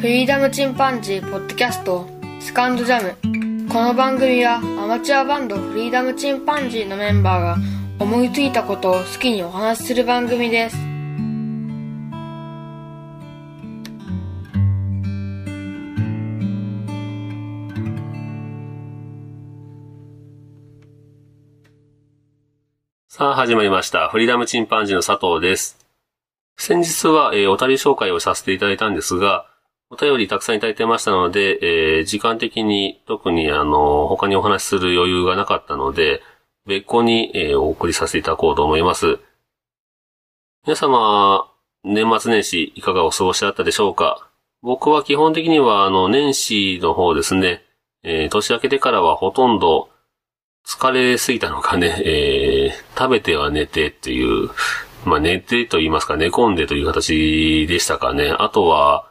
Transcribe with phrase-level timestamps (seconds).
[0.00, 2.08] フリーダムチンパンジーポッドキャスト
[2.40, 7.56] スカンドジャムこの番組はアマチュアバンドフリーダムチンパンジーのメンバーが
[7.98, 10.76] 思いついたことを好きにお話しする番組です
[23.06, 24.08] さあ始まりました。
[24.08, 25.76] フリーダムチンパンジーの佐藤です。
[26.56, 29.49] 先日は、えーお便り紹介をさせていただいたんですが、
[29.92, 31.58] お便りたくさんいただいてましたので、
[31.98, 36.22] えー時間的に特にあの、他にお話しする余裕がなかったので、
[36.64, 39.18] 別個に、えーお送りさせていただこうと思います。
[40.64, 41.50] 皆様、
[41.82, 44.30] 年末年始いかがお過ごしだったでしょうか？
[44.62, 47.64] 僕は基本的にはあの、年始の方ですね、
[48.04, 49.88] えー年明けてからはほとんど
[50.64, 54.50] 疲れすぎたのかね、えー食べては寝てっていう、
[55.04, 58.30] まあ寝てと言いますか寝込んでという形でしたかね。
[58.30, 59.09] あとは、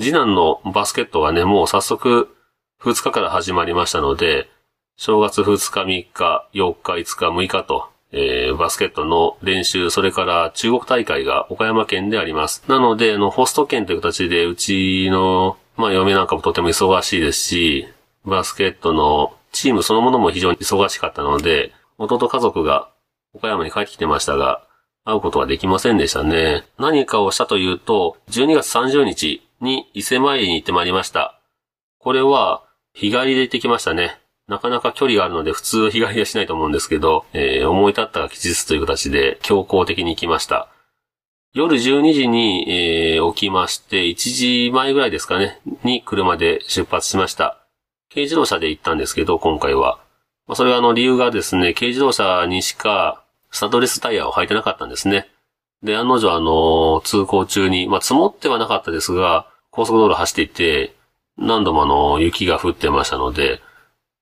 [0.00, 2.34] 次男のバスケットがね、もう早速
[2.82, 4.48] 2日から始まりましたので、
[4.96, 12.64] 正月2日、3日、4日、5日、6日と、えーバスケットの練習、それから中国大会が岡山県であります。
[12.66, 17.86] なので、あの、ホスト県という形で、うちの、まあ、嫁なんかもとても忙しいですし、
[18.24, 22.88] バスケットのチームそのものも非常に忙しかったので、弟家族が
[23.34, 24.62] 岡山に帰ってきてましたが、
[25.04, 26.64] 会うことはできませんでしたね。
[26.78, 31.40] 何かをしたというと、12月30日に伊勢参りに行ってまいりました。
[31.98, 34.18] これは、日帰りで行ってきましたね。
[34.48, 40.68] なかなか距離があるので普通日帰りはしないと思うんですけど、えー思い立ったが吉日という形で強行的に行きました。
[41.52, 47.58] 夜12時に、えー起きまして、1時前ぐらいですかね、に車で出発しました。
[48.12, 49.98] 軽自動車で行ったんですけど、今回は。
[50.48, 53.22] まあ、それはあの理由がですね、軽自動車にしか
[53.52, 55.28] スタッドレスタイヤを履いてなかったんですね。
[55.82, 60.94] で、案の定あの、通行中に、まあ、積もってはなかったですが、高速道路走っていて、
[61.38, 63.60] 何度もあの、雪が降ってましたので、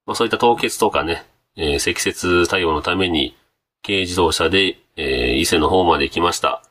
[0.07, 1.25] まあ、そういった凍結とかね、
[1.57, 3.37] えー積雪対応のために、
[3.85, 6.63] 軽自動車で、えー伊勢の方まで行きました。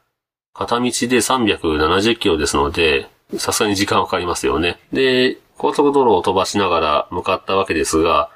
[0.53, 4.79] 片道で370キロですので、さすがに時間かかりますよね。
[4.93, 8.29] で、高速道路を飛ばしながら向かったわけですが、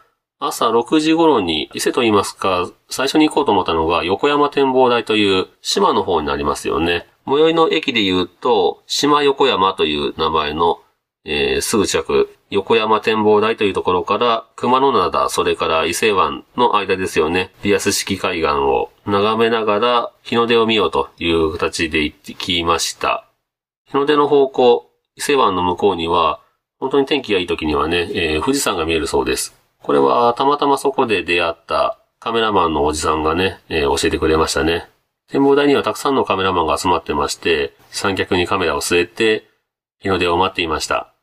[0.43, 7.05] 朝6時頃に伊勢と言いますか、最初に行こうと思ったのが横山展望台という島の方になりますよね。
[7.27, 10.79] 最寄りの駅で言うと、島横山という名前の、
[11.25, 17.51] えーすぐ近く、横山展望台というところから、熊野灘、それから伊勢湾の間ですよね。
[17.61, 23.27] リアス式海岸を眺めながら日の出を見ようという形で行ってきました。
[23.91, 26.39] 日の出の方向、伊勢湾の向こうには、
[26.79, 29.60] 本当に天気がいい時にはね、えー富士山が見えるそうです。
[29.83, 34.87] これはたまたまそこで出会ったカメラマンのおじさんがね、えー教えてくれましたね。
[35.31, 39.47] 展望台にはたくさんのカメラマンが集まってまして、三脚にカメラを据えて、
[39.99, 41.13] 日の出を待っていました。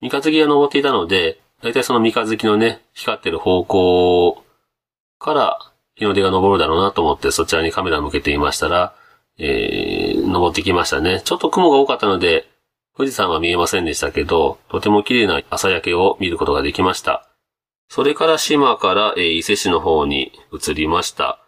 [0.00, 4.44] 三日月が登っていたので、だいたいその三日月のね、光ってる方向
[5.18, 5.58] から
[5.96, 8.94] 日の出が昇るだろうなと思ってそちらにカメラを向けていましたら、
[9.38, 11.22] えー、登ってきましたね。
[11.24, 12.48] ちょっと雲が多かったので、
[12.96, 17.28] 富士山は見えませんでしたけど、とても綺麗な朝焼けを見ることができました。
[17.88, 21.38] それから島から、えー伊勢市の方に移りました。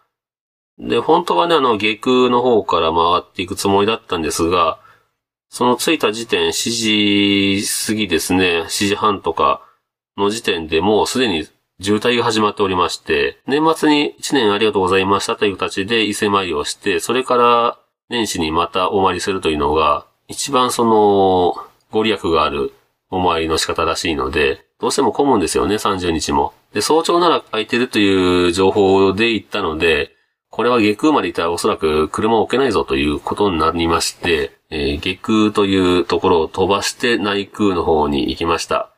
[0.79, 4.79] で、本当はね、あの、下空の方から回っていくつもりだったんですが、
[5.49, 9.61] その着いた時点、7時過ぎですね、7時半とか
[10.17, 11.47] の時点でもうすでに
[11.81, 21.55] 渋滞が始まっておりまして、年末に1年ありがとうございましたという形で伊勢参りをして、それから年始にまたお参りするというのが、一番その、
[21.91, 22.73] ご利益がある
[23.09, 26.53] お参りの仕方らしいので、どうしても混むんですよね、30日も。
[26.73, 30.11] で、早朝なら空いてるという情報で行ったので、
[30.49, 38.91] これは下空まで行ったらおそらく車を置けないぞということになりまして、えー下空というところを飛ばして内空の方に行きました。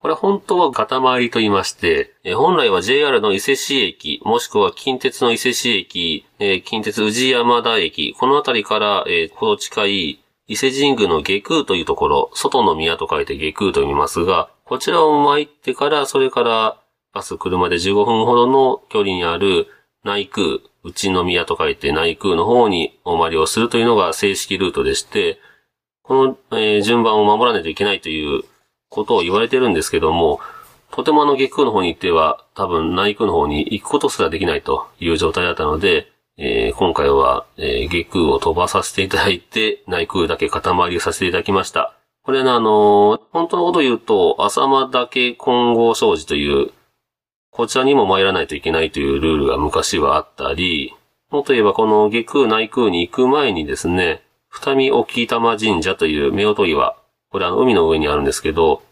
[0.00, 16.80] これは本当は肩回りと言いまして、え本来は JR の伊勢市駅、もしくは近鉄の伊勢市駅、え近鉄宇治山田駅、この辺りから、えーほど近い伊勢神宮の下空というところ、外の宮と書いて下空と読みますが、こちらを参ってから、それから
[17.12, 19.68] バス車で15分ほどの距離にある
[20.04, 25.38] 内空、内宮と書いて内空の方にお参りをするというのが正式ルートでして、
[26.02, 28.42] この、え順番を守らないといけないという
[28.90, 30.40] ことを言われてるんですけども、
[30.90, 41.94] とてもあの下空の方に行っては多分内空の方に行くことすらできないという状態だったので、えー今回は、えー下空を飛ばさせていただいて、内空だけ肩回りさせていただきました。
[42.24, 46.72] これね、あの本当のこと言うと、浅間岳混合障子という、
[47.50, 50.94] こちらにも参らないといけないというルールが昔はあったり、
[51.30, 56.96] もっと言えばこの下空内空に行く前にですね、二見沖玉神社という夫婦岩、
[57.28, 58.82] これあの海の上にあるんですけど、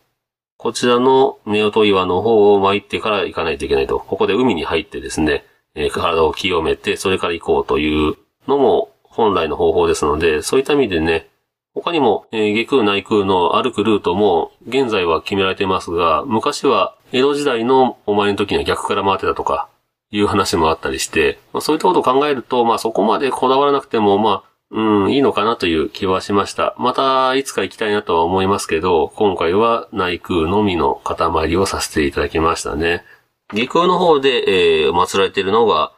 [0.58, 3.98] こちらの夫婦岩の方を参ってから行かないといけないと。
[3.98, 11.28] ここで海に入ってですね、えー、体を清めて、それから行こうというのも本来の方法ですので、そういった意味でね、
[11.74, 19.68] 他にも、えー、下空内空の歩くルートも現在は決められていますが、昔は江戸時代のお前の時には逆から回ってたとか、
[20.12, 26.74] いう話もあったりして、まあ、そういったことを考えると、まあそこまでこだわらなくても、まあ、うん、いいのかなという気はしました。
[26.78, 33.04] また、いつか行きたいなとは思いますけど、今回は内空のみの塊をさせていただきましたね。
[33.52, 35.92] 下空の方で、えー、祀られているのが、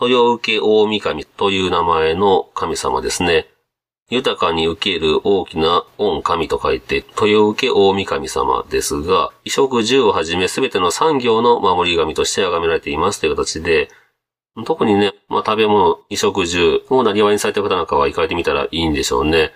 [0.00, 3.48] 豊受大神という名前の神様ですね。
[4.08, 13.88] 豊かに受ける大きな恩神と書いて、豊受け大神様ですが、衣食住をはじめすべての産業の守り神として崇められていますという形で、
[14.64, 19.52] 特にね、まあ、食べ物、衣食住を何わいにされた方なんかは行かれてみたらいいんでしょうね。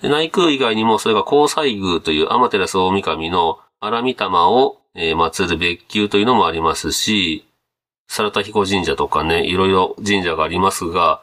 [0.00, 7.44] で内空以外にも、それが交際宮というアマテラス大神の荒御霊を、えー、祀る別宮というのもありますし、
[8.08, 11.22] 猿田彦神社とかね、いろいろ神社がありますが、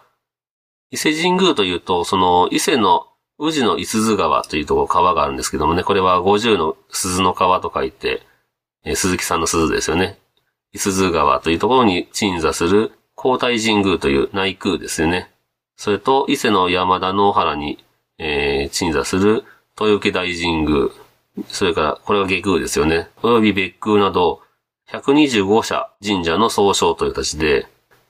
[0.94, 3.08] 伊勢神宮というと、その伊勢の
[3.40, 8.22] 宇治の伊豆川というところ川があるんですけどもね、これは50の鈴の川と書いて、
[8.86, 10.20] えー、鈴木さんの鈴ですよね。
[10.72, 15.32] 伊豆川というところに鎮座する皇太神宮という内宮ですよね。
[15.78, 17.84] それと伊勢の山田の原に、
[18.20, 19.46] えー、鎮座する
[19.82, 20.90] 豊受大神宮。
[21.48, 23.08] それから、これは下宮ですよね。
[23.24, 24.42] および別宮など、
[24.92, 27.66] 125社神社の総称という形で、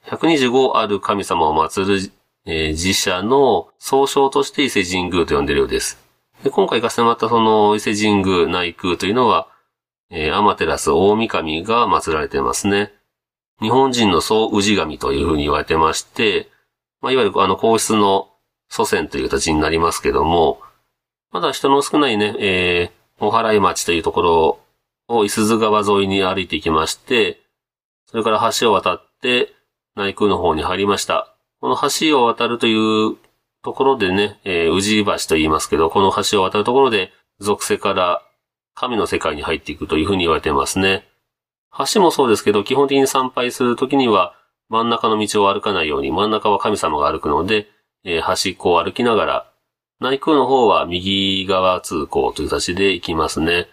[0.08, 2.12] 125ある神様を祀る
[2.46, 5.98] えー、自社の総称として伊勢神宮と呼んでいるようです。
[6.44, 9.48] で今回行かせてもらったその伊勢神宮内宮というのは、
[10.10, 12.92] えー、アマテラス大神が祀られていますね。
[13.62, 16.50] 日本人の総氏神というふうに言われてまして、
[17.02, 18.30] まあ、いわゆるあの皇室の
[18.68, 20.60] 祖先という形になりますけども、
[21.32, 24.60] まだ人の少ないね、えー、お払い町というところ
[25.08, 27.40] を伊豆川沿いに歩いていきまして、
[28.06, 29.54] それから橋を渡って
[29.96, 31.33] 内宮の方に入りました。
[31.64, 33.16] この橋を渡るという
[33.64, 38.22] ところでね、えー、宇治橋と言いますけど、この橋を渡るところで、属性から
[38.76, 41.08] 神の世界に入っていくというふうに言われてますね。
[41.94, 44.36] 橋もそうですけど、基本的に参拝するときには、
[44.68, 47.70] 真ん中の道を歩かないように、真ん中は神様が歩くので、
[48.04, 49.52] えー、端っこを歩きながら、
[50.02, 53.70] 内空の方は右側通行という形で行きますね。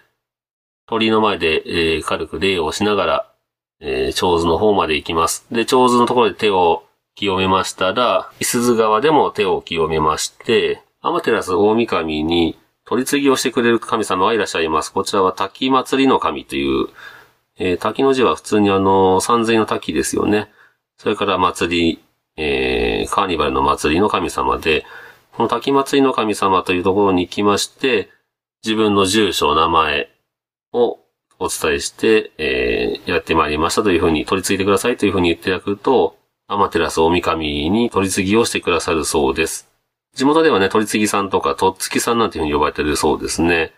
[0.86, 3.32] 鳥居の前で、えー、軽く礼をしながら、
[3.80, 5.44] えー、長図の方まで行きます。
[5.50, 6.84] で、長図のところで手を
[7.20, 14.90] 清めましたら、伊豆川でも手を清めまして、アマテラス大神に取り次ぎをしてくれる神様がいらっしゃいます。
[14.90, 16.88] こちらは滝祭りの神という、
[17.58, 20.50] えー、滝の字は普通にあの、三髄の滝ですよね。
[20.96, 22.02] それから祭り、
[22.38, 24.86] えー、カーニバルの祭りの神様で、
[25.32, 28.08] この滝祭りの神様というところに行きまして、
[28.64, 30.10] 自分の住所、名前
[30.72, 31.00] を
[31.38, 36.16] お伝えして、えー、やってまいりましたというふうに、取り次いでくださいというふうに言っていただくと、
[36.52, 39.70] アマテラス大神に取り次ぎをしてくださるそうです。
[40.16, 43.72] 地元ではね、取り次ぎさんとか、とっつきさんなんていうふうに呼ばれてるそうですね。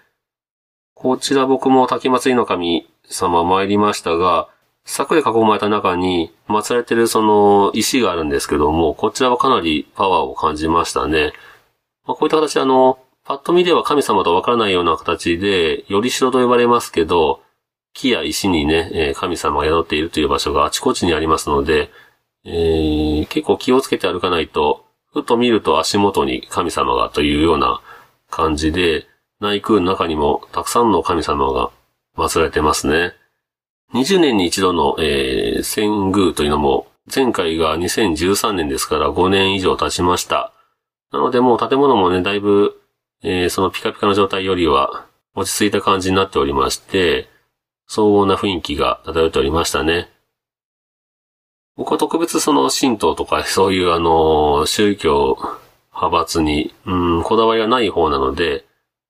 [0.95, 4.49] こちら僕も滝祭りの神様参りましたが、
[4.87, 11.35] 柵で囲まれた中に祀られてるその石があるんですけども、こちらはかなりパワーを感じましたね。
[12.07, 17.43] まあ、こういった形あの、パッと見では神様とわからないような形で、よりしろと呼ばれますけど、
[17.93, 21.91] 木や石にね、神様が宿っているという場所があちこちにありますので、
[22.45, 27.81] えー、結構気をつけて歩かないと、ふと見ると足元に神様がというような
[28.31, 29.07] 感じで、
[29.41, 31.71] 内空の中にもたくさんの神様が
[32.17, 33.13] 祀られてますね。
[33.95, 40.53] 20年に一度の、えー、仙宮というのも、前回が2013年ですから5年以上経ちました。
[41.13, 42.81] なのでもう建物もね、だいぶ、
[43.23, 47.29] えー、そのピカピカの状態よりは落ち着いた感じになっておりまして、
[47.87, 50.09] 荘厳な雰囲気が漂っておりましたね。
[51.77, 55.39] 僕は特別その神道とかそういうあの、宗教、
[55.93, 58.65] 派閥に、うん、こだわりはない方なので、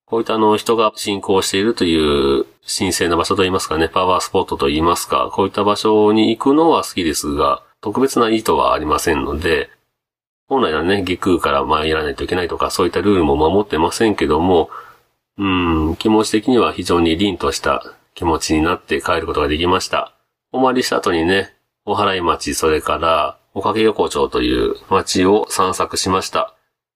[0.04, 9.70] こういったあの、人が信仰しているという神聖な場所といいますかね、パワースポットといいますか、こういった場所に行くのは好きですが、特別な意図はありませんので、
[10.48, 14.68] 本来はね、下空から参らないといけないとか、そういったルールも守ってませんけども、
[15.38, 15.46] う
[15.92, 17.82] ん、気持ち的には非常に凛とした
[18.14, 20.12] 気持ちになって帰ることができました。
[20.52, 26.54] お参りした後にね、お払い町、それから、おかげ横丁という町を散策しました。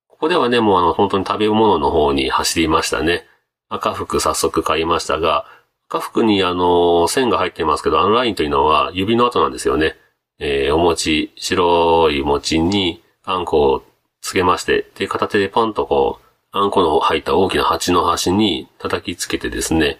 [0.08, 3.26] ここではね、もうあの、本当に食べ物の方に走りましたね。
[3.68, 5.44] 赤服早速買いましたが、
[5.88, 9.96] 赤服にあの、線が入ってますけど、あのラインというのは指の跡なんですよね。
[10.38, 13.82] えー、お餅、白い餅にあんこを
[14.20, 19.98] つけまして、で、片手でパンとこう、あんこの入った大きな鉢の端に叩きつけてですね、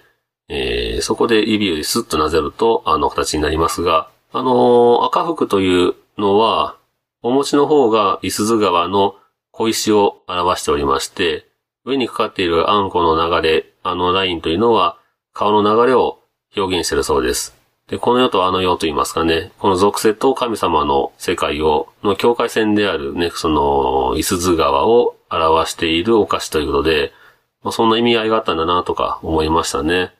[0.48, 6.76] えー、そこで指をスッとなぜると、あの形になりますが、あの、赤福というのは、
[7.22, 9.16] お餅の方が、いすず川の
[9.50, 11.46] 小石を表しておりまして、
[11.86, 14.98] 上にかかっているあんこの流れ、あのラインというのは、
[15.32, 16.18] 顔の流れを
[16.54, 17.56] 表現しているそうです。
[17.88, 27.14] で、この世とあの世と言いますかね、この属性と神様の世界を、の境界線であるね、その、いすず川を表しているお菓子ということで、
[27.62, 30.12] まあ、そんな意味合いがあったんだなとか思いましたね。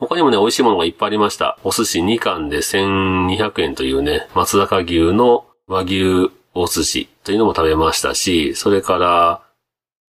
[0.00, 1.58] 他にもね、美味しいものがいっぱいありました。
[1.62, 9.42] お寿司2貫で1200円というね、松坂牛の和牛お寿司というのも食べましたし、それから、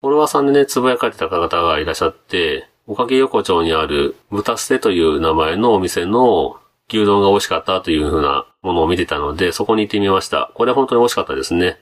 [0.01, 6.57] フォロワーさんでね、つぶやかれてた方がいらっしゃって、おかげ横丁にある豚捨てという名前のお店の
[6.89, 10.53] 牛丼が美味しかったというふうなものを見てたので、そこに行ってみました。
[10.55, 11.79] これは本当に美味しかったですね。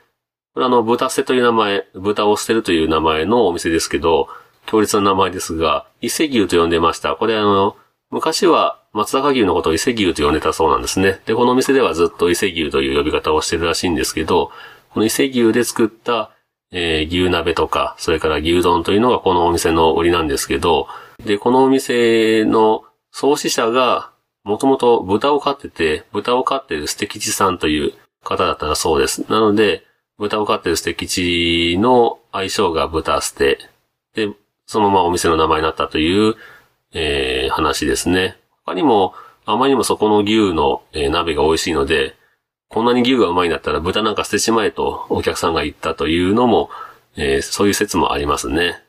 [0.55, 4.29] これあの、豚捨てという名前、豚を捨てるという名前のお店ですけど、
[4.67, 7.15] 強烈な名前ですが、伊勢牛と呼んでました。
[7.17, 7.77] これあの、
[8.11, 11.21] 昔は松坂牛のことを伊勢牛と呼んでたそうなんですね。
[11.27, 14.51] で、このお店ではずっと伊勢牛という呼び方をしてるらしいんですけど、
[14.91, 16.31] この伊勢牛で作った、
[16.71, 20.89] えー、牛鍋とか、それから牛丼というのがこのお店の売りなんですけど、
[21.25, 24.11] で、このお店の創始者が、
[24.45, 27.93] もともと豚を飼ってて、豚を飼ってるステキチさんという
[28.25, 29.31] 方だったらそうです。
[29.31, 29.85] なので、
[30.17, 33.59] 豚を飼ってるステキチの愛称が豚ステ。
[34.15, 34.33] で、
[34.67, 36.37] そのままお店の名前になったという、
[36.93, 38.37] えー、話ですね。
[38.65, 39.15] 他にも、
[39.45, 42.17] あまりにもそこの牛の、えー、鍋が美味しいので、
[42.69, 46.69] こんなに牛がうまいんだったら豚なんか捨てしまえとお客さんが言ったというのも、
[47.17, 48.83] えー、そういう説もありますね。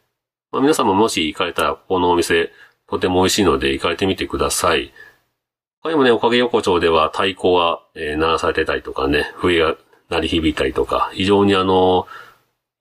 [0.51, 2.51] まあ、皆さんももし行かれたら、ここのお店、
[2.89, 4.91] とても美味しいので行かれてみてください。
[5.81, 9.77] 他にもね、おかげ横丁では太鼓は、えー、鳴らされてたりとかね、笛が
[10.09, 12.07] 鳴り響いたりとか、非常にあの、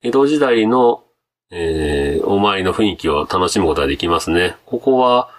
[0.02, 1.04] 江戸時代の
[1.50, 4.56] えー、お参りの雰囲気を楽しむことができますね。
[4.66, 5.30] ここは、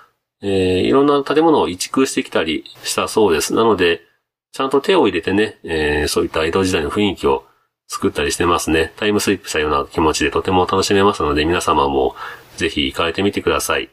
[0.41, 3.53] えー、いろんな建物を移築してきたりしたそうです。
[3.53, 4.01] なので、
[4.51, 7.45] ちゃんと手を入れてね、えー、そういった江戸時代の雰囲気を
[7.87, 8.93] 作ったりしてますね。
[8.97, 12.15] タイムスリップしたような気持ちでとても楽しめますので、皆様も
[12.57, 13.89] ぜひ行かれてみてください。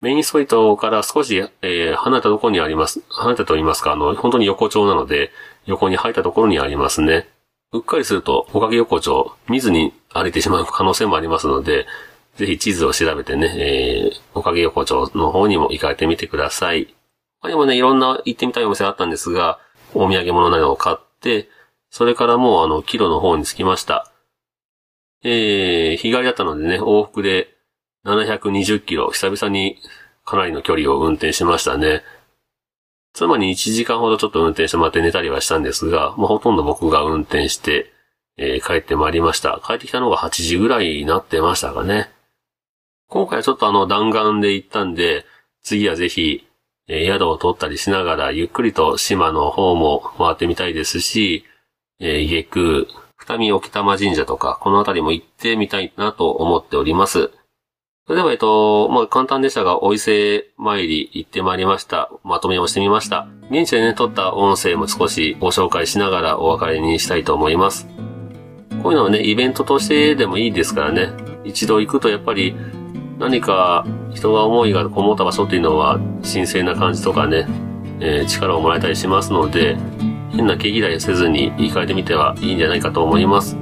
[0.00, 3.02] メインストリートから少し、えー、離れたところにあります。
[3.08, 5.30] 離れたと言いますか、あの、本当に横丁なので、
[5.66, 7.28] 横に入ったところにありますね。
[7.72, 11.86] うっかりすると、おかげ横丁、見ずに歩いてしまう可能性もありますので、
[12.36, 16.94] ぜひ地図を調べてね、えー、おかげ横丁の方にも行かれてみてください。
[17.40, 19.58] 他にもね、いろんな行ってみたいお店があったんですが、
[19.94, 21.48] お土産物などを買って、
[21.90, 24.10] それからもうあの、キロの方に着きました。
[25.24, 27.54] えー、日帰りだったのでね、往復で
[28.04, 29.78] 720キロ、久々に
[30.24, 32.02] かなりの距離を運転しましたね。
[33.12, 37.91] 妻に1時間ほどちょっと運転してもらって寝たりはしたんですが、まあ、ほとんど僕が運転して、
[38.44, 39.60] えー、帰ってまいりました。
[39.64, 42.10] 帰ってきたのが8時ぐらいになってましたかね。
[43.06, 45.24] 今回はちょっとあの弾丸で行ったんで、
[45.62, 46.44] 次はぜひ、
[46.88, 51.44] えー、宿を取ったりしながら、ゆっくりと島の方も回ってみたいですし、
[52.00, 57.30] えー、下空、二見沖玉神社とか、この辺りも行ってみたいなと思っております。
[58.08, 62.10] それでは、えっと、まあ、簡単でしたが、お伊勢参り行ってまいりました。
[62.24, 63.28] まとめをしてみました。
[63.52, 67.86] 現地でね、撮った音声も少しご紹介しながらお別れにしたいと思います。
[68.82, 71.10] こういうのはね、イベントとしてでもいいですからね。
[71.44, 72.54] 一度行くとやっぱり
[73.18, 77.46] 何か人が思いがこもった場所っていうのは神聖な感じとかね、
[78.00, 79.76] えー、力をもらえたりしますので、
[80.30, 83.56] 変な毛嫌いせずに行かれてみてはいいんじゃないかと思います。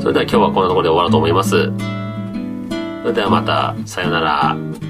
[0.00, 1.50] それでは今日はこんなところで終わろうと思います。
[1.50, 4.87] それではまた、さよなら。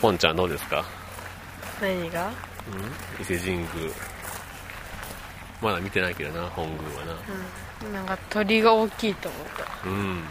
[0.00, 0.84] ポンちゃんどうですか？
[1.80, 2.28] 何が？
[2.28, 2.32] うん？
[3.22, 3.68] 伊勢神宮。
[5.60, 7.14] まだ見てないけどな本宮はな。
[7.86, 7.92] うん。
[7.92, 9.42] なんか鳥が大きいと思っ
[9.82, 9.88] た。
[9.88, 10.24] うん。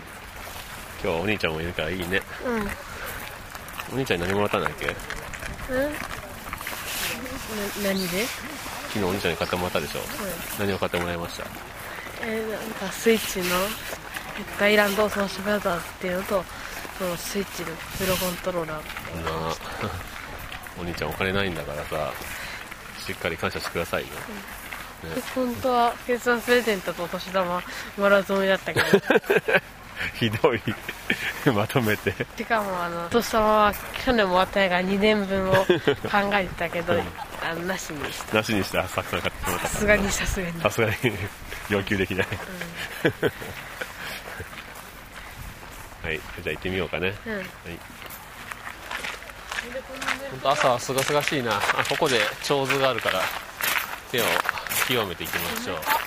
[1.03, 2.21] 今日はお兄ちゃんもいるからいいね。
[2.45, 3.95] うん。
[3.95, 4.87] お兄ちゃんに何もらったんだっけ？
[4.87, 4.95] うん？
[7.83, 8.25] な何で？
[8.87, 11.45] 昨日お兄ちゃんに買ってもらったでしょ、うん、何を買ってもらいました？
[12.23, 13.55] えー、なんかスイッチの
[14.59, 16.43] 大乱闘ソーシブラザーズっていうのと
[16.97, 19.23] そのスイッチのプロコントローラー。
[19.23, 19.51] なあ。
[19.51, 19.53] お
[20.89, 22.11] 兄ちゃんお金ないんだからさ
[22.99, 24.09] しっかり感謝してくださいよ、
[25.03, 25.09] うん。
[25.09, 27.61] ね、本当はクリスマスプレゼントとお年玉っ
[28.59, 28.85] たけど。
[30.15, 30.61] ひどい。
[31.53, 32.13] まとめて。
[32.37, 33.73] しかもあのお父様は
[34.05, 35.67] 去年も終わった映画2年分を考
[36.33, 36.93] えてたけど、
[37.41, 38.37] あのなしにした。
[38.37, 38.87] なしにした。
[38.87, 40.95] さすがにさすがにさすがに。
[41.69, 42.27] 要求できない、
[46.03, 46.19] はい。
[46.41, 47.35] じゃあ行ってみようかね、うん。
[47.35, 47.45] はい
[50.31, 51.51] 本当朝はすがすがしいな。
[51.89, 53.21] ここで長図があるから
[54.11, 54.25] 手を
[54.87, 55.98] 清めていきましょう。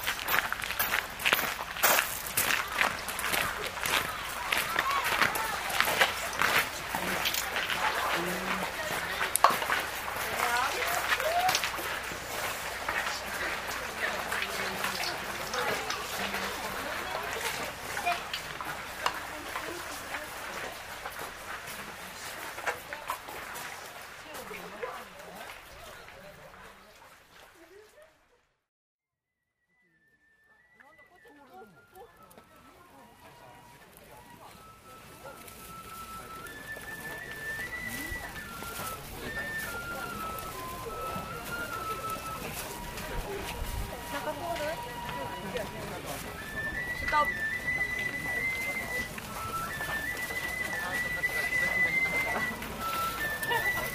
[47.12, 47.19] ト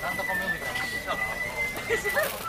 [0.03, 2.46] なんとかミュージ